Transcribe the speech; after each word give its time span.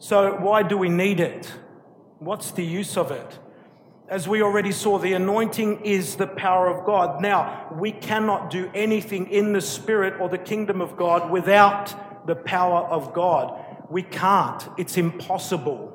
So, 0.00 0.36
why 0.36 0.62
do 0.62 0.78
we 0.78 0.88
need 0.88 1.18
it? 1.18 1.52
What's 2.20 2.52
the 2.52 2.64
use 2.64 2.96
of 2.96 3.10
it? 3.10 3.38
As 4.08 4.28
we 4.28 4.42
already 4.42 4.70
saw, 4.70 4.98
the 4.98 5.12
anointing 5.12 5.84
is 5.84 6.16
the 6.16 6.26
power 6.26 6.68
of 6.68 6.86
God. 6.86 7.20
Now, 7.20 7.68
we 7.76 7.90
cannot 7.90 8.48
do 8.48 8.70
anything 8.74 9.28
in 9.28 9.52
the 9.52 9.60
Spirit 9.60 10.20
or 10.20 10.28
the 10.28 10.38
kingdom 10.38 10.80
of 10.80 10.96
God 10.96 11.30
without 11.30 12.26
the 12.26 12.36
power 12.36 12.86
of 12.86 13.12
God. 13.12 13.60
We 13.90 14.02
can't. 14.02 14.66
It's 14.78 14.96
impossible. 14.96 15.94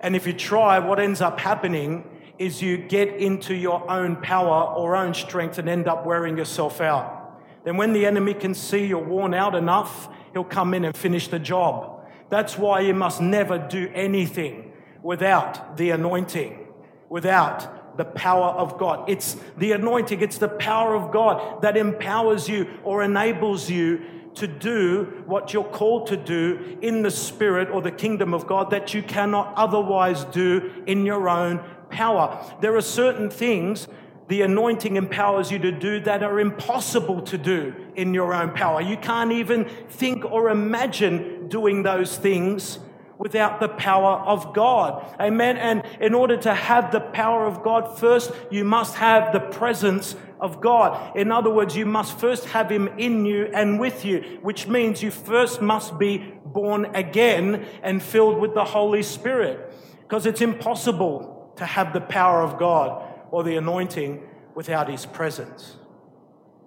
And 0.00 0.14
if 0.14 0.26
you 0.26 0.34
try, 0.34 0.78
what 0.78 1.00
ends 1.00 1.20
up 1.20 1.40
happening 1.40 2.04
is 2.38 2.62
you 2.62 2.76
get 2.76 3.08
into 3.08 3.54
your 3.54 3.90
own 3.90 4.16
power 4.16 4.72
or 4.74 4.94
own 4.94 5.14
strength 5.14 5.58
and 5.58 5.68
end 5.68 5.88
up 5.88 6.04
wearing 6.04 6.36
yourself 6.36 6.80
out. 6.82 7.40
Then, 7.64 7.78
when 7.78 7.94
the 7.94 8.04
enemy 8.04 8.34
can 8.34 8.54
see 8.54 8.84
you're 8.84 9.02
worn 9.02 9.32
out 9.32 9.54
enough, 9.54 10.08
he'll 10.32 10.44
come 10.44 10.74
in 10.74 10.84
and 10.84 10.96
finish 10.96 11.28
the 11.28 11.38
job. 11.38 11.97
That's 12.30 12.58
why 12.58 12.80
you 12.80 12.94
must 12.94 13.20
never 13.20 13.58
do 13.58 13.90
anything 13.94 14.72
without 15.02 15.76
the 15.76 15.90
anointing 15.90 16.68
without 17.08 17.96
the 17.96 18.04
power 18.04 18.46
of 18.46 18.78
God. 18.78 19.08
It's 19.08 19.36
the 19.56 19.72
anointing, 19.72 20.20
it's 20.20 20.38
the 20.38 20.48
power 20.48 20.94
of 20.94 21.12
God 21.12 21.62
that 21.62 21.76
empowers 21.76 22.48
you 22.48 22.66
or 22.84 23.02
enables 23.02 23.68
you 23.68 24.02
to 24.34 24.46
do 24.46 25.24
what 25.26 25.52
you're 25.52 25.64
called 25.64 26.06
to 26.08 26.16
do 26.16 26.78
in 26.80 27.02
the 27.02 27.10
spirit 27.10 27.70
or 27.70 27.82
the 27.82 27.90
kingdom 27.90 28.32
of 28.34 28.46
God 28.46 28.70
that 28.70 28.94
you 28.94 29.02
cannot 29.02 29.52
otherwise 29.56 30.24
do 30.24 30.84
in 30.86 31.04
your 31.04 31.28
own 31.28 31.60
power. 31.90 32.38
There 32.60 32.76
are 32.76 32.82
certain 32.82 33.30
things 33.30 33.88
the 34.28 34.42
anointing 34.42 34.96
empowers 34.96 35.50
you 35.50 35.58
to 35.58 35.72
do 35.72 36.00
that 36.00 36.22
are 36.22 36.38
impossible 36.38 37.22
to 37.22 37.38
do 37.38 37.74
in 37.96 38.12
your 38.12 38.34
own 38.34 38.50
power. 38.50 38.80
You 38.80 38.98
can't 38.98 39.32
even 39.32 39.64
think 39.88 40.24
or 40.24 40.50
imagine 40.50 41.37
doing 41.48 41.82
those 41.82 42.16
things 42.16 42.78
without 43.18 43.60
the 43.60 43.68
power 43.68 44.20
of 44.20 44.54
God. 44.54 45.14
Amen. 45.20 45.56
And 45.56 45.82
in 46.00 46.14
order 46.14 46.36
to 46.38 46.54
have 46.54 46.92
the 46.92 47.00
power 47.00 47.46
of 47.46 47.62
God, 47.62 47.98
first 47.98 48.30
you 48.50 48.64
must 48.64 48.94
have 48.94 49.32
the 49.32 49.40
presence 49.40 50.14
of 50.40 50.60
God. 50.60 51.16
In 51.16 51.32
other 51.32 51.50
words, 51.50 51.76
you 51.76 51.84
must 51.84 52.18
first 52.18 52.44
have 52.46 52.70
Him 52.70 52.88
in 52.96 53.24
you 53.24 53.50
and 53.52 53.80
with 53.80 54.04
you, 54.04 54.38
which 54.42 54.68
means 54.68 55.02
you 55.02 55.10
first 55.10 55.60
must 55.60 55.98
be 55.98 56.32
born 56.44 56.86
again 56.94 57.66
and 57.82 58.02
filled 58.02 58.38
with 58.38 58.54
the 58.54 58.64
Holy 58.64 59.02
Spirit. 59.02 59.72
Because 60.02 60.24
it's 60.24 60.40
impossible 60.40 61.52
to 61.56 61.66
have 61.66 61.92
the 61.92 62.00
power 62.00 62.40
of 62.42 62.58
God 62.58 63.04
or 63.30 63.42
the 63.42 63.56
anointing 63.56 64.22
without 64.54 64.88
His 64.88 65.04
presence, 65.04 65.76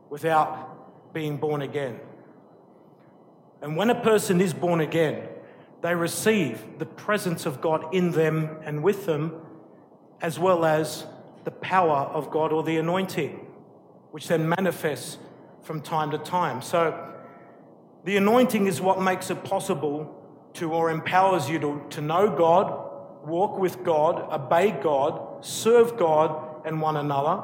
without 0.10 1.14
being 1.14 1.38
born 1.38 1.62
again. 1.62 2.00
And 3.62 3.76
when 3.76 3.90
a 3.90 4.02
person 4.02 4.42
is 4.42 4.54
born 4.54 4.82
again, 4.82 5.28
they 5.82 5.96
receive 5.96 6.64
the 6.80 6.86
presence 6.86 7.46
of 7.46 7.62
God 7.62 7.94
in 7.94 8.12
them 8.12 8.58
and 8.64 8.84
with 8.84 9.06
them, 9.06 9.42
as 10.22 10.40
well 10.40 10.66
as 10.66 11.06
the 11.44 11.52
power 11.52 12.10
of 12.14 12.30
God 12.30 12.52
or 12.52 12.64
the 12.64 12.78
anointing, 12.78 13.46
which 14.12 14.28
then 14.28 14.48
manifests 14.48 15.18
from 15.64 15.82
time 15.82 16.12
to 16.12 16.18
time. 16.18 16.62
So, 16.62 17.08
the 18.04 18.18
anointing 18.18 18.66
is 18.66 18.82
what 18.82 19.00
makes 19.00 19.30
it 19.30 19.44
possible 19.44 20.16
to 20.54 20.72
or 20.74 20.90
empowers 20.90 21.50
you 21.50 21.60
to, 21.60 21.86
to 21.92 22.02
know 22.02 22.36
God, 22.36 23.28
walk 23.28 23.60
with 23.60 23.84
God, 23.84 24.28
obey 24.32 24.72
God, 24.72 25.46
serve 25.46 25.98
God 25.98 26.66
and 26.66 26.82
one 26.82 26.98
another, 26.98 27.44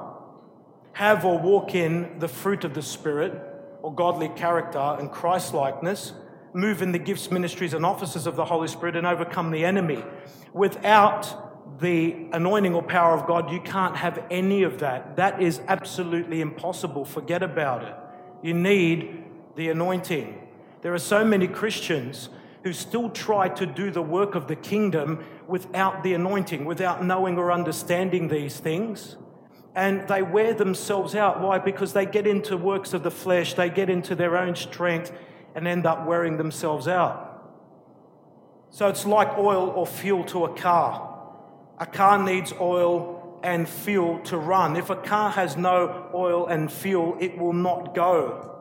have 0.94 1.26
or 1.26 1.38
walk 1.38 1.76
in 1.76 2.18
the 2.18 2.28
fruit 2.28 2.64
of 2.64 2.74
the 2.74 2.82
Spirit 2.82 3.40
or 3.88 3.94
godly 3.94 4.28
character 4.28 4.98
and 5.00 5.10
Christ 5.10 5.54
likeness 5.54 6.12
move 6.52 6.82
in 6.82 6.92
the 6.92 7.00
gifts, 7.00 7.32
ministries, 7.32 7.74
and 7.74 7.86
offices 7.86 8.28
of 8.28 8.36
the 8.36 8.44
Holy 8.44 8.68
Spirit 8.68 8.98
and 8.98 9.08
overcome 9.08 9.50
the 9.50 9.64
enemy. 9.64 10.04
Without 10.52 11.80
the 11.80 12.28
anointing 12.34 12.76
or 12.76 12.84
power 12.84 13.14
of 13.14 13.26
God, 13.26 13.50
you 13.50 13.62
can't 13.62 13.96
have 13.96 14.22
any 14.30 14.64
of 14.64 14.80
that. 14.80 15.16
That 15.16 15.42
is 15.42 15.62
absolutely 15.70 16.42
impossible. 16.42 17.06
Forget 17.06 17.42
about 17.42 17.82
it. 17.86 17.96
You 18.44 18.54
need 18.54 19.24
the 19.56 19.70
anointing. 19.70 20.38
There 20.82 20.94
are 20.94 21.00
so 21.00 21.24
many 21.24 21.48
Christians 21.48 22.28
who 22.64 22.74
still 22.74 23.10
try 23.10 23.48
to 23.48 23.66
do 23.66 23.90
the 23.90 24.02
work 24.02 24.36
of 24.36 24.50
the 24.50 24.58
kingdom 24.58 25.24
without 25.48 26.04
the 26.04 26.14
anointing, 26.14 26.66
without 26.66 27.06
knowing 27.06 27.38
or 27.38 27.54
understanding 27.54 28.28
these 28.28 28.60
things. 28.60 29.16
And 29.78 30.08
they 30.08 30.24
wear 30.24 30.54
themselves 30.54 31.16
out. 31.16 31.40
Why? 31.40 31.60
Because 31.60 31.94
they 31.94 32.06
get 32.06 32.28
into 32.28 32.58
works 32.58 32.94
of 32.94 33.04
the 33.04 33.12
flesh, 33.12 33.54
they 33.54 33.70
get 33.70 33.90
into 33.90 34.16
their 34.16 34.36
own 34.36 34.56
strength, 34.56 35.14
and 35.56 35.68
end 35.68 35.86
up 35.86 36.06
wearing 36.06 36.38
themselves 36.38 36.88
out. 36.88 37.28
So 38.72 38.88
it's 38.88 39.06
like 39.06 39.38
oil 39.38 39.70
or 39.70 39.88
fuel 39.88 40.24
to 40.26 40.46
a 40.46 40.54
car. 40.56 41.14
A 41.80 41.86
car 41.86 42.18
needs 42.22 42.52
oil 42.60 43.40
and 43.44 43.70
fuel 43.70 44.20
to 44.22 44.38
run. 44.38 44.76
If 44.76 44.90
a 44.90 44.96
car 44.96 45.30
has 45.32 45.56
no 45.56 46.10
oil 46.14 46.48
and 46.48 46.72
fuel, 46.72 47.16
it 47.20 47.38
will 47.38 47.54
not 47.54 47.94
go. 47.94 48.56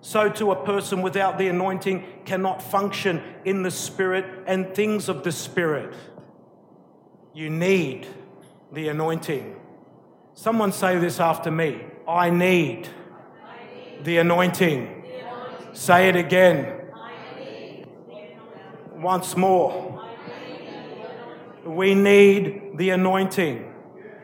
So, 0.00 0.28
to 0.28 0.50
a 0.50 0.64
person 0.64 1.00
without 1.00 1.38
the 1.38 1.46
anointing 1.46 2.04
cannot 2.24 2.60
function 2.60 3.22
in 3.44 3.62
the 3.62 3.70
Spirit 3.70 4.24
and 4.46 4.74
things 4.74 5.08
of 5.08 5.22
the 5.22 5.30
Spirit. 5.30 5.94
You 7.32 7.50
need 7.50 8.08
the 8.72 8.88
anointing. 8.88 9.60
Someone 10.34 10.72
say 10.72 10.98
this 10.98 11.20
after 11.20 11.50
me 11.50 11.82
I 12.08 12.30
need, 12.30 12.88
the 14.02 14.18
anointing. 14.18 15.04
Say 15.72 16.08
it 16.08 16.16
again. 16.16 16.80
Once 18.94 19.36
more. 19.36 20.02
We 21.64 21.94
need 21.94 22.76
the 22.76 22.90
anointing. 22.90 23.72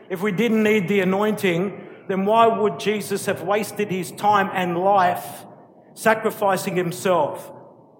If 0.09 0.21
we 0.21 0.31
didn't 0.31 0.63
need 0.63 0.87
the 0.87 0.99
anointing, 1.01 1.87
then 2.07 2.25
why 2.25 2.47
would 2.47 2.79
Jesus 2.79 3.25
have 3.27 3.43
wasted 3.43 3.91
his 3.91 4.11
time 4.11 4.49
and 4.53 4.77
life 4.77 5.45
sacrificing 5.93 6.75
himself 6.75 7.51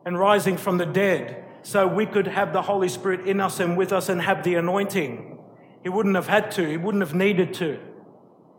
and 0.06 0.18
rising 0.20 0.58
from 0.58 0.78
the 0.78 0.86
dead 0.86 1.46
so 1.62 1.88
we 1.88 2.06
could 2.06 2.28
have 2.28 2.54
the 2.54 2.64
Holy 2.64 2.90
Spirit 2.90 3.28
in 3.28 3.40
us 3.40 3.60
and 3.60 3.78
with 3.78 3.94
us 3.94 4.10
and 4.10 4.22
have 4.22 4.44
the 4.44 4.56
anointing? 4.56 5.40
He 5.84 5.90
wouldn't 5.90 6.16
have 6.16 6.28
had 6.28 6.52
to, 6.52 6.68
he 6.68 6.78
wouldn't 6.78 7.04
have 7.04 7.14
needed 7.14 7.54
to. 7.56 7.80